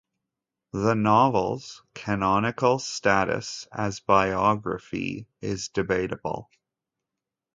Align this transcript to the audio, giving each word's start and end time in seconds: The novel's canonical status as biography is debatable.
The 0.71 0.95
novel's 0.95 1.83
canonical 1.93 2.79
status 2.79 3.67
as 3.71 3.99
biography 3.99 5.27
is 5.41 5.67
debatable. 5.67 6.49